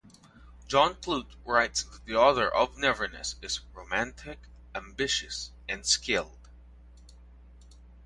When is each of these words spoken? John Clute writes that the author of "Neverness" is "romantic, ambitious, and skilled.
John 0.67 0.95
Clute 0.95 1.35
writes 1.45 1.83
that 1.83 2.03
the 2.07 2.15
author 2.15 2.47
of 2.47 2.75
"Neverness" 2.75 3.35
is 3.43 3.59
"romantic, 3.75 4.39
ambitious, 4.73 5.51
and 5.69 5.85
skilled. 5.85 6.49